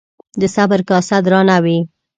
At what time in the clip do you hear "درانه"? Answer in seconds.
1.25-1.57